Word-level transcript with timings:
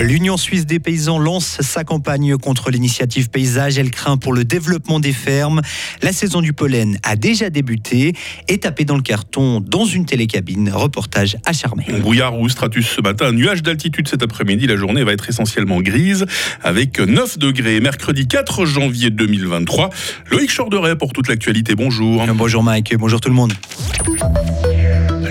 L'Union 0.00 0.36
suisse 0.36 0.66
des 0.66 0.80
paysans 0.80 1.18
lance 1.18 1.58
sa 1.60 1.84
campagne 1.84 2.36
contre 2.36 2.70
l'initiative 2.70 3.30
paysage. 3.30 3.78
Elle 3.78 3.90
craint 3.90 4.16
pour 4.16 4.32
le 4.32 4.44
développement 4.44 4.98
des 4.98 5.12
fermes. 5.12 5.62
La 6.02 6.12
saison 6.12 6.40
du 6.40 6.52
pollen 6.52 6.98
a 7.04 7.14
déjà 7.14 7.48
débuté 7.48 8.12
et 8.48 8.58
tapé 8.58 8.84
dans 8.84 8.96
le 8.96 9.02
carton 9.02 9.60
dans 9.60 9.84
une 9.84 10.04
télécabine. 10.04 10.70
Reportage 10.70 11.36
à 11.46 11.52
Charmey. 11.52 11.86
Brouillard 12.00 12.38
ou 12.38 12.48
stratus 12.48 12.88
ce 12.88 13.00
matin, 13.00 13.30
nuage 13.32 13.62
d'altitude 13.62 14.08
cet 14.08 14.22
après-midi. 14.22 14.66
La 14.66 14.76
journée 14.76 15.04
va 15.04 15.12
être 15.12 15.28
essentiellement 15.28 15.80
grise 15.80 16.26
avec 16.62 16.98
9 16.98 17.38
degrés. 17.38 17.80
Mercredi 17.80 18.26
4 18.26 18.66
janvier 18.66 19.10
2023. 19.10 19.90
Loïc 20.30 20.54
Chorderet 20.54 20.96
pour 20.96 21.12
toute 21.12 21.28
l'actualité. 21.28 21.76
Bonjour. 21.76 22.26
Bonjour 22.34 22.64
Mike, 22.64 22.96
bonjour 22.96 23.20
tout 23.20 23.28
le 23.28 23.36
monde. 23.36 23.52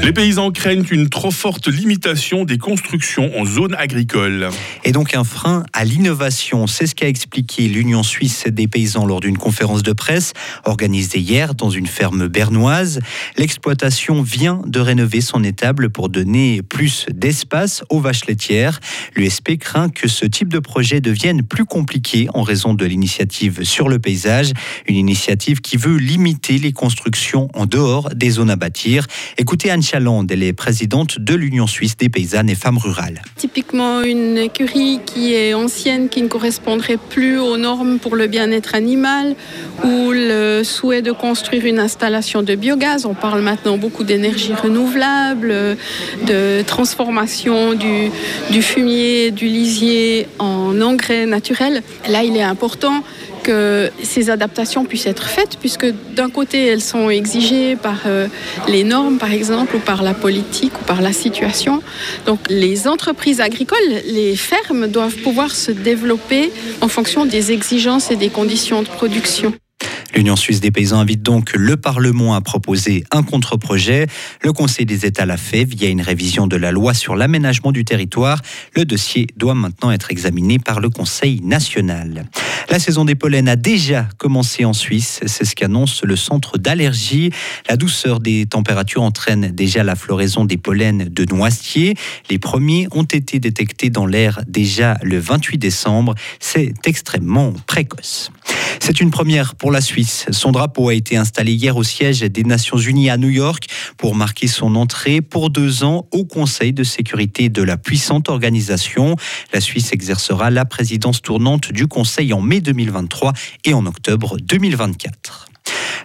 Les 0.03 0.11
paysans 0.11 0.51
craignent 0.51 0.83
une 0.91 1.07
trop 1.07 1.31
forte 1.31 1.69
limitation 1.69 2.43
des 2.43 2.57
constructions 2.57 3.31
en 3.39 3.45
zone 3.45 3.73
agricole. 3.73 4.49
Et 4.83 4.91
donc 4.91 5.15
un 5.15 5.23
frein 5.23 5.63
à 5.71 5.85
l'innovation, 5.85 6.67
c'est 6.67 6.87
ce 6.87 6.93
qu'a 6.93 7.07
expliqué 7.07 7.69
l'Union 7.69 8.03
suisse 8.03 8.43
des 8.49 8.67
paysans 8.67 9.05
lors 9.05 9.21
d'une 9.21 9.37
conférence 9.37 9.81
de 9.81 9.93
presse 9.93 10.33
organisée 10.65 11.19
hier 11.19 11.55
dans 11.55 11.69
une 11.69 11.87
ferme 11.87 12.27
bernoise. 12.27 12.99
L'exploitation 13.37 14.21
vient 14.21 14.61
de 14.65 14.81
rénover 14.81 15.21
son 15.21 15.41
étable 15.41 15.89
pour 15.89 16.09
donner 16.09 16.61
plus 16.63 17.05
d'espace 17.09 17.85
aux 17.89 18.01
vaches 18.01 18.25
laitières. 18.25 18.81
L'USP 19.15 19.57
craint 19.57 19.87
que 19.87 20.09
ce 20.09 20.25
type 20.25 20.49
de 20.49 20.59
projet 20.59 20.99
devienne 20.99 21.43
plus 21.43 21.65
compliqué 21.65 22.27
en 22.33 22.41
raison 22.41 22.73
de 22.73 22.85
l'initiative 22.85 23.63
sur 23.63 23.87
le 23.87 23.99
paysage, 23.99 24.51
une 24.85 24.97
initiative 24.97 25.61
qui 25.61 25.77
veut 25.77 25.95
limiter 25.95 26.57
les 26.57 26.73
constructions 26.73 27.47
en 27.53 27.65
dehors 27.65 28.09
des 28.09 28.31
zones 28.31 28.49
à 28.49 28.57
bâtir. 28.57 29.07
Écoutez 29.37 29.71
Anne 29.71 29.81
Elle 29.95 30.41
est 30.41 30.53
présidente 30.53 31.19
de 31.19 31.35
l'Union 31.35 31.67
suisse 31.67 31.95
des 31.95 32.09
paysannes 32.09 32.49
et 32.49 32.55
femmes 32.55 32.79
rurales. 32.79 33.21
Typiquement 33.35 34.01
une 34.01 34.39
écurie 34.39 34.99
qui 35.05 35.35
est 35.35 35.53
ancienne, 35.53 36.09
qui 36.09 36.23
ne 36.23 36.27
correspondrait 36.27 36.97
plus 36.97 37.37
aux 37.37 37.57
normes 37.57 37.99
pour 37.99 38.15
le 38.15 38.25
bien-être 38.25 38.73
animal, 38.73 39.35
ou 39.83 40.11
le 40.27 40.63
souhait 40.63 41.01
de 41.01 41.11
construire 41.11 41.65
une 41.65 41.79
installation 41.79 42.41
de 42.41 42.55
biogaz. 42.55 43.05
On 43.05 43.13
parle 43.13 43.41
maintenant 43.41 43.77
beaucoup 43.77 44.03
d'énergie 44.03 44.53
renouvelable, 44.53 45.77
de 46.27 46.61
transformation 46.63 47.73
du, 47.73 48.61
fumier, 48.61 49.31
du 49.31 49.45
lisier 49.45 50.27
en 50.39 50.79
engrais 50.81 51.25
naturel. 51.25 51.83
Là, 52.09 52.23
il 52.23 52.35
est 52.37 52.43
important 52.43 53.03
que 53.43 53.91
ces 54.01 54.29
adaptations 54.29 54.85
puissent 54.85 55.05
être 55.05 55.27
faites, 55.27 55.57
puisque 55.59 55.85
d'un 56.15 56.29
côté, 56.29 56.65
elles 56.65 56.81
sont 56.81 57.09
exigées 57.09 57.75
par 57.75 58.03
euh, 58.05 58.27
les 58.69 58.83
normes, 58.83 59.17
par 59.17 59.33
exemple, 59.33 59.75
ou 59.75 59.79
par 59.79 60.01
la 60.01 60.13
politique, 60.13 60.73
ou 60.81 60.83
par 60.85 61.01
la 61.01 61.11
situation. 61.11 61.83
Donc 62.25 62.39
les 62.49 62.87
entreprises 62.87 63.41
agricoles, 63.41 63.77
les 64.05 64.35
fermes 64.35 64.87
doivent 64.87 65.17
pouvoir 65.17 65.51
se 65.51 65.71
développer 65.71 66.51
en 66.81 66.87
fonction 66.87 67.25
des 67.25 67.51
exigences 67.51 68.11
et 68.11 68.15
des 68.15 68.29
conditions 68.29 68.81
de 68.81 68.87
production. 68.87 69.53
L'Union 70.15 70.35
suisse 70.35 70.61
des 70.61 70.69
paysans 70.69 70.99
invite 70.99 71.23
donc 71.23 71.53
le 71.53 71.75
Parlement 71.75 72.35
à 72.35 72.41
proposer 72.41 73.03
un 73.09 73.23
contre-projet. 73.23 74.05
Le 74.41 74.53
Conseil 74.53 74.85
des 74.85 75.07
États 75.07 75.25
l'a 75.25 75.37
fait 75.37 75.63
via 75.63 75.89
une 75.89 76.01
révision 76.01 76.45
de 76.45 76.55
la 76.55 76.71
loi 76.71 76.93
sur 76.93 77.15
l'aménagement 77.15 77.71
du 77.71 77.83
territoire. 77.83 78.39
Le 78.75 78.85
dossier 78.85 79.25
doit 79.37 79.55
maintenant 79.55 79.91
être 79.91 80.11
examiné 80.11 80.59
par 80.59 80.81
le 80.81 80.91
Conseil 80.91 81.41
national. 81.41 82.25
La 82.69 82.79
saison 82.79 83.05
des 83.05 83.15
pollens 83.15 83.47
a 83.47 83.55
déjà 83.55 84.07
commencé 84.17 84.65
en 84.65 84.73
Suisse, 84.73 85.19
c'est 85.25 85.45
ce 85.45 85.55
qu'annonce 85.55 86.03
le 86.03 86.15
centre 86.15 86.57
d'allergie. 86.57 87.31
La 87.67 87.75
douceur 87.75 88.19
des 88.19 88.45
températures 88.45 89.01
entraîne 89.01 89.47
déjà 89.47 89.83
la 89.83 89.95
floraison 89.95 90.45
des 90.45 90.57
pollens 90.57 91.07
de 91.09 91.25
noisetiers. 91.25 91.95
Les 92.29 92.37
premiers 92.37 92.87
ont 92.91 93.03
été 93.03 93.39
détectés 93.39 93.89
dans 93.89 94.05
l'air 94.05 94.41
déjà 94.47 94.97
le 95.01 95.17
28 95.17 95.57
décembre. 95.57 96.13
C'est 96.39 96.73
extrêmement 96.85 97.53
précoce. 97.65 98.31
C'est 98.85 98.99
une 98.99 99.11
première 99.11 99.55
pour 99.55 99.71
la 99.71 99.79
Suisse. 99.79 100.25
Son 100.31 100.51
drapeau 100.51 100.89
a 100.89 100.93
été 100.93 101.15
installé 101.15 101.53
hier 101.53 101.77
au 101.77 101.83
siège 101.83 102.19
des 102.19 102.43
Nations 102.43 102.77
Unies 102.77 103.09
à 103.09 103.15
New 103.15 103.29
York 103.29 103.67
pour 103.95 104.13
marquer 104.13 104.47
son 104.47 104.75
entrée 104.75 105.21
pour 105.21 105.49
deux 105.49 105.85
ans 105.85 106.05
au 106.11 106.25
Conseil 106.25 106.73
de 106.73 106.83
sécurité 106.83 107.47
de 107.47 107.63
la 107.63 107.77
puissante 107.77 108.27
organisation. 108.27 109.15
La 109.53 109.61
Suisse 109.61 109.93
exercera 109.93 110.51
la 110.51 110.65
présidence 110.65 111.21
tournante 111.21 111.71
du 111.71 111.87
Conseil 111.87 112.33
en 112.33 112.41
mai 112.41 112.59
2023 112.59 113.31
et 113.63 113.73
en 113.73 113.85
octobre 113.85 114.35
2024. 114.41 115.52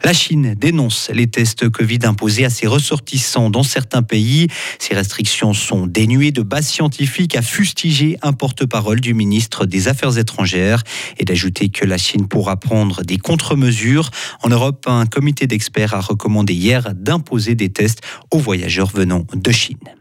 La 0.04 0.12
Chine 0.12 0.54
dénonce 0.56 1.10
les 1.12 1.26
tests 1.26 1.68
Covid 1.68 1.98
imposés 2.04 2.44
à 2.44 2.50
ses 2.50 2.66
ressortissants 2.66 3.50
dans 3.50 3.62
certains 3.62 4.02
pays. 4.02 4.46
Ces 4.78 4.94
restrictions 4.94 5.52
sont 5.52 5.86
dénuées 5.86 6.30
de 6.30 6.42
base 6.42 6.66
scientifique, 6.66 7.36
a 7.36 7.42
fustigé 7.42 8.16
un 8.22 8.32
porte-parole 8.32 9.00
du 9.00 9.14
ministre 9.14 9.66
des 9.66 9.88
Affaires 9.88 10.16
étrangères 10.16 10.82
et 11.18 11.24
d'ajouter 11.24 11.68
que 11.68 11.84
la 11.84 11.98
Chine 11.98 12.28
pourra 12.28 12.56
prendre 12.56 13.02
des 13.02 13.18
contre-mesures. 13.18 14.10
En 14.42 14.48
Europe, 14.48 14.86
un 14.86 15.06
comité 15.06 15.46
d'experts 15.46 15.94
a 15.94 16.00
recommandé 16.00 16.54
hier 16.54 16.94
d'imposer 16.94 17.54
des 17.54 17.70
tests 17.70 18.00
aux 18.30 18.38
voyageurs 18.38 18.90
venant 18.94 19.26
de 19.34 19.50
Chine. 19.50 19.97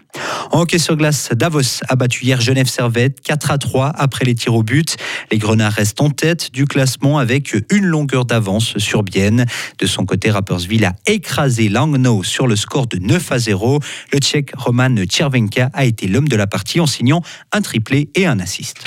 En 0.51 0.61
hockey 0.61 0.79
sur 0.79 0.95
glace, 0.95 1.29
Davos 1.35 1.81
a 1.87 1.95
battu 1.95 2.25
hier 2.25 2.41
Genève 2.41 2.67
Servette 2.67 3.21
4 3.21 3.51
à 3.51 3.57
3 3.57 3.91
après 3.95 4.25
les 4.25 4.35
tirs 4.35 4.55
au 4.55 4.63
but. 4.63 4.97
Les 5.31 5.37
Grenats 5.37 5.69
restent 5.69 6.01
en 6.01 6.09
tête 6.09 6.51
du 6.51 6.65
classement 6.65 7.17
avec 7.19 7.55
une 7.71 7.85
longueur 7.85 8.25
d'avance 8.25 8.77
sur 8.77 9.03
Bienne. 9.03 9.45
De 9.79 9.85
son 9.85 10.05
côté, 10.05 10.31
Rapperswil 10.31 10.85
a 10.85 10.93
écrasé 11.05 11.69
Langnau 11.69 12.23
sur 12.23 12.47
le 12.47 12.55
score 12.55 12.87
de 12.87 12.97
9 12.97 13.31
à 13.31 13.39
0. 13.39 13.79
Le 14.13 14.19
Tchèque 14.19 14.51
Roman 14.55 14.95
Tchervenka 15.05 15.69
a 15.73 15.85
été 15.85 16.07
l'homme 16.07 16.27
de 16.27 16.35
la 16.35 16.47
partie 16.47 16.79
en 16.79 16.87
signant 16.87 17.21
un 17.51 17.61
triplé 17.61 18.09
et 18.15 18.25
un 18.25 18.39
assist. 18.39 18.85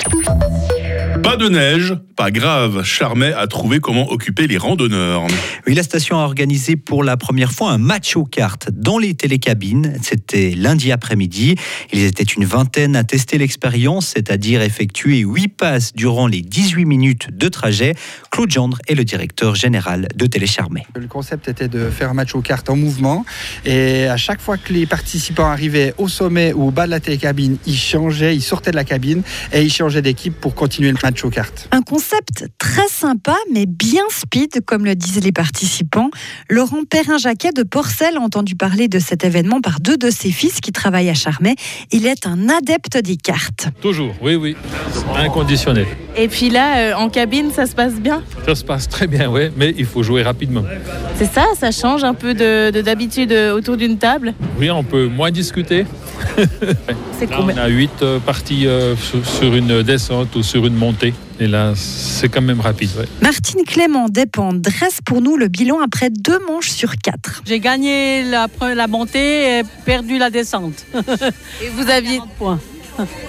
Pas 1.19 1.35
de 1.35 1.49
neige, 1.49 1.93
pas 2.15 2.31
grave. 2.31 2.83
Charmet 2.83 3.33
a 3.33 3.45
trouvé 3.45 3.79
comment 3.79 4.09
occuper 4.11 4.47
les 4.47 4.57
randonneurs. 4.57 5.27
Oui, 5.67 5.75
la 5.75 5.83
station 5.83 6.17
a 6.17 6.23
organisé 6.23 6.75
pour 6.75 7.03
la 7.03 7.17
première 7.17 7.51
fois 7.51 7.71
un 7.71 7.77
match 7.77 8.15
aux 8.15 8.23
cartes 8.23 8.71
dans 8.71 8.97
les 8.97 9.13
télécabines. 9.13 9.97
C'était 10.01 10.51
lundi 10.55 10.91
après-midi. 10.91 11.55
Ils 11.93 12.03
étaient 12.03 12.23
une 12.23 12.45
vingtaine 12.45 12.95
à 12.95 13.03
tester 13.03 13.37
l'expérience, 13.37 14.07
c'est-à-dire 14.07 14.61
effectuer 14.61 15.19
huit 15.19 15.49
passes 15.49 15.93
durant 15.93 16.27
les 16.27 16.41
18 16.41 16.85
minutes 16.85 17.27
de 17.31 17.49
trajet. 17.49 17.93
Claude 18.31 18.49
Gendre 18.49 18.77
est 18.87 18.95
le 18.95 19.03
directeur 19.03 19.55
général 19.55 20.07
de 20.15 20.25
Télécharmé. 20.25 20.87
Le 20.95 21.07
concept 21.07 21.49
était 21.49 21.67
de 21.67 21.89
faire 21.89 22.09
un 22.09 22.13
match 22.13 22.33
aux 22.33 22.41
cartes 22.41 22.69
en 22.69 22.77
mouvement. 22.77 23.25
Et 23.65 24.05
à 24.05 24.15
chaque 24.15 24.39
fois 24.39 24.55
que 24.55 24.71
les 24.71 24.85
participants 24.85 25.47
arrivaient 25.47 25.93
au 25.97 26.07
sommet 26.07 26.53
ou 26.53 26.69
au 26.69 26.71
bas 26.71 26.85
de 26.85 26.91
la 26.91 27.01
télécabine, 27.01 27.57
ils 27.67 27.77
changeaient, 27.77 28.33
ils 28.33 28.41
sortaient 28.41 28.71
de 28.71 28.77
la 28.77 28.85
cabine 28.85 29.21
et 29.51 29.61
ils 29.63 29.71
changeaient 29.71 30.01
d'équipe 30.01 30.33
pour 30.33 30.55
continuer 30.55 30.91
le 30.91 30.97
match 31.03 31.25
aux 31.25 31.29
cartes. 31.29 31.67
Un 31.71 31.81
concept 31.81 32.45
très 32.57 32.87
sympa, 32.87 33.35
mais 33.53 33.65
bien 33.65 34.03
speed, 34.09 34.63
comme 34.65 34.85
le 34.85 34.95
disaient 34.95 35.19
les 35.19 35.33
participants. 35.33 36.09
Laurent 36.49 36.85
Perrin-Jacquet 36.89 37.51
de 37.51 37.63
Porcel 37.63 38.15
a 38.15 38.21
entendu 38.21 38.55
parler 38.55 38.87
de 38.87 38.99
cet 38.99 39.25
événement 39.25 39.59
par 39.59 39.81
deux 39.81 39.97
de 39.97 40.09
ses 40.09 40.31
fils 40.31 40.61
qui 40.61 40.71
travaillent 40.71 41.09
à 41.09 41.13
Charmey. 41.13 41.55
Il 41.91 42.05
est 42.05 42.25
un 42.25 42.47
adepte 42.47 42.97
des 42.97 43.17
cartes. 43.17 43.67
Toujours, 43.81 44.15
oui, 44.21 44.35
oui. 44.35 44.55
Inconditionnel. 45.17 45.87
Et 46.15 46.29
puis 46.29 46.49
là, 46.49 46.77
euh, 46.77 46.93
en 46.93 47.09
cabine, 47.09 47.51
ça 47.51 47.65
se 47.65 47.75
passe 47.75 47.95
bien 47.95 48.20
Ça 48.45 48.55
se 48.55 48.63
passe 48.63 48.87
très 48.87 49.07
bien, 49.07 49.29
oui, 49.29 49.49
mais 49.55 49.73
il 49.77 49.85
faut 49.85 50.03
jouer 50.03 50.23
rapidement. 50.23 50.63
C'est 51.15 51.31
ça, 51.31 51.45
ça 51.57 51.71
change 51.71 52.03
un 52.03 52.13
peu 52.13 52.33
de 52.33 52.81
d'habitude 52.81 53.31
euh, 53.31 53.53
autour 53.53 53.77
d'une 53.77 53.97
table? 53.97 54.33
Oui, 54.59 54.71
on 54.71 54.83
peut 54.83 55.07
moins 55.07 55.31
discuter. 55.31 55.85
C'est 57.19 57.27
combien? 57.27 57.55
On 57.55 57.57
a 57.59 57.67
huit 57.67 58.01
euh, 58.01 58.19
parties 58.19 58.67
euh, 58.67 58.95
sur, 58.95 59.25
sur 59.25 59.55
une 59.55 59.83
descente 59.83 60.35
ou 60.35 60.43
sur 60.43 60.65
une 60.65 60.75
montée. 60.75 61.13
Et 61.41 61.47
là, 61.47 61.73
c'est 61.75 62.29
quand 62.29 62.41
même 62.41 62.59
rapide. 62.61 62.91
ouais. 62.99 63.07
Martine 63.19 63.63
Clément 63.65 64.07
dépend 64.09 64.53
dresse 64.53 64.99
pour 65.03 65.21
nous 65.21 65.37
le 65.37 65.47
bilan 65.47 65.79
après 65.83 66.11
deux 66.11 66.37
manches 66.47 66.69
sur 66.69 66.97
quatre. 66.97 67.41
J'ai 67.47 67.59
gagné 67.59 68.23
la, 68.23 68.47
montée 68.87 69.59
et 69.59 69.63
perdu 69.83 70.19
la 70.19 70.29
descente. 70.29 70.85
Et 71.63 71.69
vous 71.69 71.89
aviez, 71.89 72.19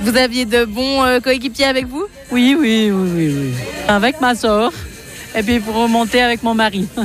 vous 0.03 0.17
aviez 0.17 0.45
de 0.45 0.67
bons 0.67 1.03
euh, 1.03 1.21
coéquipiers 1.21 1.65
avec 1.65 1.87
vous? 1.87 2.05
Oui, 2.33 2.57
oui, 2.59 2.91
oui, 2.91 3.11
oui, 3.15 3.29
oui. 3.29 3.55
Avec 3.89 4.19
ma 4.23 4.35
soeur. 4.35 4.73
Et 5.35 5.43
puis 5.43 5.61
pour 5.61 5.75
remonter 5.75 6.23
avec 6.23 6.43
mon 6.43 6.55
mari. 6.55 6.89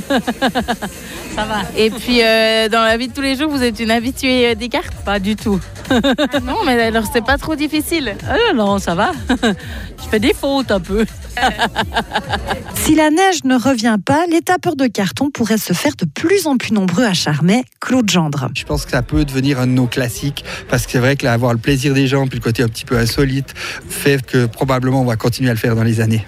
Ça 1.36 1.44
va. 1.46 1.62
Et 1.76 1.90
puis 1.90 2.22
euh, 2.24 2.70
dans 2.70 2.82
la 2.82 2.96
vie 2.96 3.10
de 3.10 3.14
tous 3.14 3.22
les 3.22 3.36
jours, 3.36 3.50
vous 3.50 3.62
êtes 3.62 3.80
une 3.80 3.92
habituée 3.92 4.50
euh, 4.52 4.56
des 4.56 4.70
cartes? 4.70 4.94
Pas 5.06 5.20
du 5.20 5.36
tout. 5.36 5.60
Ah 5.90 6.40
Non, 6.44 6.64
mais 6.66 6.82
alors 6.82 7.04
c'est 7.12 7.24
pas 7.24 7.38
trop 7.38 7.56
difficile. 7.56 8.16
Ah 8.30 8.36
non, 8.54 8.66
non, 8.66 8.80
ça 8.80 8.96
va. 8.96 9.12
Je 9.30 10.10
fais 10.10 10.20
des 10.20 10.34
fautes 10.34 10.72
un 10.72 10.80
peu. 10.80 11.06
Si 12.88 12.96
la 12.96 13.10
neige 13.10 13.44
ne 13.44 13.56
revient 13.56 13.98
pas, 14.04 14.26
les 14.32 14.42
tapeurs 14.42 14.78
de 14.78 14.88
carton 14.88 15.30
pourraient 15.30 15.58
se 15.58 15.74
faire 15.74 15.92
de 15.98 16.06
plus 16.06 16.48
en 16.48 16.56
plus 16.56 16.72
nombreux 16.72 17.04
à 17.04 17.14
Charmey. 17.14 17.66
Claude 17.82 18.10
Gendre. 18.10 18.50
Je 18.56 18.64
pense 18.64 18.86
que 18.86 18.92
ça 18.92 19.02
peut 19.02 19.26
devenir 19.26 19.60
un 19.60 19.68
de 19.68 19.74
nos 19.74 19.88
classiques 19.88 20.46
parce 20.70 20.86
que 20.86 20.94
c'est 20.94 21.00
vrai 21.00 21.18
que 21.18 21.28
avoir 21.28 21.52
le 21.52 21.60
plaisir 21.60 21.94
des 21.94 22.08
gens 22.08 22.28
puis 22.28 22.40
le 22.40 22.44
côté 22.44 22.64
un 22.64 22.70
petit 22.70 22.86
peu 22.86 22.98
insolite 22.98 23.54
fait 23.90 24.26
que 24.26 24.46
probablement 24.46 25.02
on 25.02 25.06
va 25.06 25.18
continuer 25.18 25.50
à 25.50 25.54
le 25.54 25.60
faire 25.60 25.76
dans 25.76 25.84
les 25.84 26.00
années. 26.00 26.26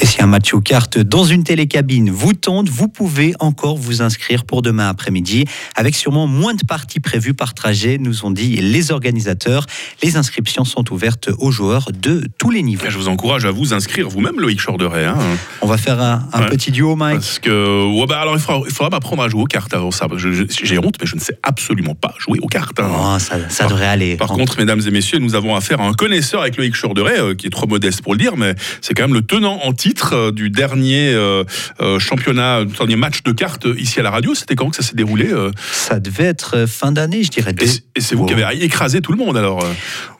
Et 0.00 0.06
si 0.06 0.22
un 0.22 0.26
match 0.26 0.54
aux 0.54 0.60
cartes 0.60 0.98
dans 0.98 1.24
une 1.24 1.42
télécabine 1.42 2.10
vous 2.10 2.32
tente, 2.32 2.68
vous 2.68 2.86
pouvez 2.86 3.34
encore 3.40 3.76
vous 3.76 4.00
inscrire 4.00 4.44
pour 4.44 4.62
demain 4.62 4.88
après-midi, 4.88 5.44
avec 5.74 5.96
sûrement 5.96 6.28
moins 6.28 6.54
de 6.54 6.64
parties 6.64 7.00
prévues 7.00 7.34
par 7.34 7.52
trajet, 7.52 7.98
nous 7.98 8.24
ont 8.24 8.30
dit 8.30 8.56
les 8.56 8.92
organisateurs. 8.92 9.66
Les 10.04 10.16
inscriptions 10.16 10.64
sont 10.64 10.92
ouvertes 10.92 11.30
aux 11.38 11.50
joueurs 11.50 11.90
de 11.92 12.22
tous 12.38 12.50
les 12.50 12.62
niveaux. 12.62 12.84
Je 12.88 12.96
vous 12.96 13.08
encourage 13.08 13.44
à 13.44 13.50
vous 13.50 13.74
inscrire 13.74 14.08
vous-même, 14.08 14.38
Loïc 14.38 14.60
Chorderet. 14.64 15.04
Hein. 15.06 15.18
On 15.62 15.66
va 15.66 15.76
faire 15.78 16.00
un, 16.00 16.28
un 16.32 16.42
Ouais. 16.42 16.48
petit 16.50 16.70
duo, 16.70 16.94
Mike. 16.94 17.16
Parce 17.18 17.40
que, 17.40 17.98
ouais, 17.98 18.06
bah 18.06 18.20
alors 18.20 18.34
il 18.36 18.40
faudra, 18.40 18.62
il 18.66 18.72
faudra 18.72 18.90
m'apprendre 18.90 19.22
à 19.24 19.28
jouer 19.28 19.42
aux 19.42 19.46
cartes 19.46 19.74
avant 19.74 19.90
ça. 19.90 20.06
J'ai 20.16 20.78
honte, 20.78 20.94
mais 21.00 21.06
je 21.06 21.16
ne 21.16 21.20
sais 21.20 21.36
absolument 21.42 21.96
pas 21.96 22.14
jouer 22.18 22.38
aux 22.40 22.46
cartes. 22.46 22.78
hein. 22.78 22.88
Oh, 22.88 23.18
ça, 23.18 23.36
ça 23.48 23.66
devrait 23.66 23.86
aller. 23.88 24.16
Par 24.16 24.28
contre, 24.28 24.58
mesdames 24.58 24.80
et 24.86 24.90
messieurs, 24.92 25.18
nous 25.18 25.34
avons 25.34 25.56
affaire 25.56 25.80
à 25.80 25.84
un 25.88 25.92
connaisseur 25.92 26.42
avec 26.42 26.56
Loïc 26.56 26.76
Chorderet, 26.80 27.18
euh, 27.18 27.34
qui 27.34 27.48
est 27.48 27.50
trop 27.50 27.66
modeste 27.66 28.02
pour 28.02 28.12
le 28.12 28.18
dire, 28.18 28.36
mais 28.36 28.54
c'est 28.80 28.94
quand 28.94 29.02
même 29.02 29.14
le 29.14 29.22
tenant 29.22 29.58
en 29.64 29.72
titre 29.88 30.12
euh, 30.14 30.32
du 30.32 30.50
dernier 30.50 31.12
euh, 31.14 31.44
euh, 31.80 31.98
championnat, 31.98 32.64
du 32.64 32.74
dernier 32.76 32.96
match 32.96 33.22
de 33.22 33.32
cartes 33.32 33.66
ici 33.78 33.98
à 34.00 34.02
la 34.02 34.10
radio. 34.10 34.34
C'était 34.34 34.54
quand 34.54 34.68
que 34.70 34.76
ça 34.76 34.82
s'est 34.82 34.94
déroulé 34.96 35.28
ça 35.72 35.98
devait 36.00 36.24
être 36.24 36.66
fin 36.66 36.92
d'année, 36.92 37.22
je 37.22 37.30
dirais. 37.30 37.54
Et, 37.60 38.00
c'est- 38.00 38.14
vous 38.14 38.26
qui 38.26 38.34
avez 38.34 38.64
écrasé 38.64 39.00
tout 39.00 39.12
le 39.12 39.18
monde 39.18 39.36
alors. 39.36 39.64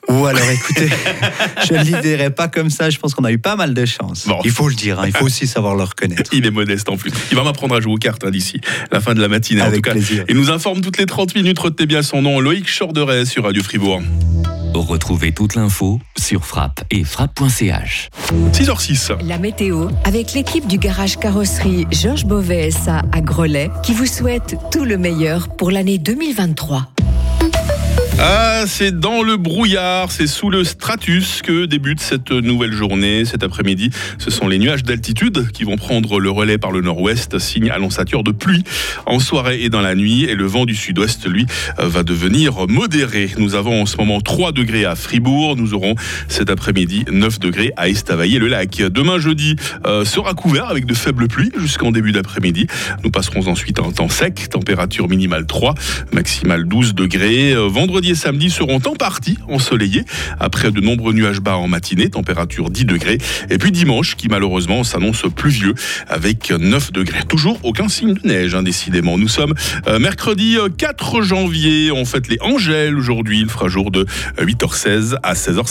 Ou 0.08 0.24
alors 0.24 0.48
écoutez, 0.50 0.88
je 1.68 1.74
ne 1.74 1.78
le 1.84 2.00
dirai 2.00 2.30
pas 2.30 2.48
comme 2.48 2.70
ça, 2.70 2.88
je 2.88 2.98
pense 2.98 3.14
qu'on 3.14 3.24
a 3.24 3.32
eu 3.32 3.38
pas 3.38 3.56
mal 3.56 3.74
de 3.74 3.84
chance. 3.84 4.26
Bon. 4.26 4.38
Il 4.44 4.50
faut 4.50 4.68
le 4.68 4.74
dire, 4.74 4.98
hein, 5.00 5.04
il 5.06 5.12
faut 5.14 5.26
aussi 5.26 5.46
savoir 5.46 5.76
le 5.76 5.82
reconnaître. 5.82 6.30
Il 6.32 6.46
est 6.46 6.50
modeste 6.50 6.88
en 6.88 6.96
plus. 6.96 7.12
Il 7.30 7.36
va 7.36 7.42
m'apprendre 7.42 7.74
à 7.74 7.80
jouer 7.80 7.92
aux 7.92 7.98
cartes 7.98 8.24
hein, 8.24 8.30
d'ici 8.30 8.60
la 8.90 9.00
fin 9.00 9.14
de 9.14 9.20
la 9.20 9.28
matinée. 9.28 9.60
en 9.60 9.66
Avec 9.66 9.76
tout 9.76 9.82
cas, 9.82 9.90
plaisir. 9.92 10.24
il 10.28 10.36
nous 10.36 10.50
informe 10.50 10.80
toutes 10.80 10.96
les 10.98 11.06
30 11.06 11.34
minutes. 11.34 11.58
Retenez 11.58 11.86
bien 11.86 12.02
son 12.02 12.22
nom, 12.22 12.40
Loïc 12.40 12.66
Chorderet 12.66 13.26
sur 13.26 13.44
Radio 13.44 13.62
Fribourg. 13.62 14.00
Retrouvez 14.74 15.32
toute 15.32 15.54
l'info 15.54 15.98
sur 16.16 16.44
frappe 16.44 16.82
et 16.90 17.04
frappe.ch. 17.04 18.10
6h06. 18.52 19.26
La 19.26 19.38
météo 19.38 19.88
avec 20.04 20.34
l'équipe 20.34 20.66
du 20.66 20.78
garage 20.78 21.18
carrosserie 21.18 21.86
Georges 21.90 22.24
Beauvais 22.24 22.70
SA 22.70 23.02
à 23.12 23.20
Grelais 23.20 23.70
qui 23.82 23.92
vous 23.92 24.06
souhaite 24.06 24.56
tout 24.70 24.84
le 24.84 24.96
meilleur 24.98 25.48
pour 25.48 25.70
l'année 25.70 25.98
2023. 25.98 26.86
Ah, 28.20 28.64
c'est 28.66 28.98
dans 28.98 29.22
le 29.22 29.36
brouillard, 29.36 30.10
c'est 30.10 30.26
sous 30.26 30.50
le 30.50 30.64
stratus 30.64 31.40
que 31.40 31.66
débute 31.66 32.00
cette 32.00 32.32
nouvelle 32.32 32.72
journée. 32.72 33.24
Cet 33.24 33.44
après-midi, 33.44 33.90
ce 34.18 34.32
sont 34.32 34.48
les 34.48 34.58
nuages 34.58 34.82
d'altitude 34.82 35.52
qui 35.52 35.62
vont 35.62 35.76
prendre 35.76 36.18
le 36.18 36.28
relais 36.28 36.58
par 36.58 36.72
le 36.72 36.80
nord-ouest, 36.80 37.38
signe 37.38 37.70
annonçature 37.70 38.24
de 38.24 38.32
pluie 38.32 38.64
en 39.06 39.20
soirée 39.20 39.62
et 39.62 39.68
dans 39.68 39.82
la 39.82 39.94
nuit. 39.94 40.24
Et 40.24 40.34
le 40.34 40.46
vent 40.46 40.64
du 40.64 40.74
sud-ouest, 40.74 41.28
lui, 41.28 41.46
va 41.78 42.02
devenir 42.02 42.66
modéré. 42.66 43.30
Nous 43.38 43.54
avons 43.54 43.82
en 43.82 43.86
ce 43.86 43.96
moment 43.96 44.20
3 44.20 44.50
degrés 44.50 44.84
à 44.84 44.96
Fribourg. 44.96 45.54
Nous 45.56 45.72
aurons 45.74 45.94
cet 46.26 46.50
après-midi 46.50 47.04
9 47.12 47.38
degrés 47.38 47.72
à 47.76 47.88
Estavayer-le-Lac. 47.88 48.78
Demain 48.78 49.20
jeudi 49.20 49.54
euh, 49.86 50.04
sera 50.04 50.34
couvert 50.34 50.68
avec 50.68 50.86
de 50.86 50.94
faibles 50.94 51.28
pluies 51.28 51.52
jusqu'en 51.56 51.92
début 51.92 52.10
d'après-midi. 52.10 52.66
Nous 53.04 53.12
passerons 53.12 53.46
ensuite 53.46 53.78
un 53.78 53.92
temps 53.92 54.08
sec, 54.08 54.48
température 54.50 55.08
minimale 55.08 55.46
3, 55.46 55.74
maximale 56.12 56.64
12 56.66 56.96
degrés. 56.96 57.52
Euh, 57.52 57.68
Vendredi 58.08 58.10
et 58.10 58.14
samedi 58.14 58.50
seront 58.50 58.80
en 58.86 58.94
partie 58.94 59.38
ensoleillés, 59.48 60.04
après 60.40 60.70
de 60.70 60.80
nombreux 60.80 61.12
nuages 61.12 61.40
bas 61.40 61.56
en 61.56 61.68
matinée, 61.68 62.08
température 62.08 62.70
10 62.70 62.84
degrés. 62.84 63.18
Et 63.50 63.58
puis 63.58 63.70
dimanche, 63.70 64.16
qui 64.16 64.28
malheureusement 64.28 64.84
s'annonce 64.84 65.24
pluvieux, 65.34 65.74
avec 66.08 66.50
9 66.50 66.92
degrés. 66.92 67.24
Toujours 67.28 67.58
aucun 67.64 67.88
signe 67.88 68.14
de 68.14 68.26
neige, 68.26 68.54
hein, 68.54 68.62
décidément. 68.62 69.18
Nous 69.18 69.28
sommes 69.28 69.54
euh, 69.86 69.98
mercredi 69.98 70.56
euh, 70.56 70.68
4 70.68 71.22
janvier, 71.22 71.92
on 71.92 72.04
fête 72.04 72.28
les 72.28 72.38
Angèles 72.40 72.96
aujourd'hui. 72.96 73.40
Il 73.40 73.48
fera 73.48 73.68
jour 73.68 73.90
de 73.90 74.06
euh, 74.38 74.44
8h16 74.44 75.16
à 75.22 75.34
16h50. 75.34 75.64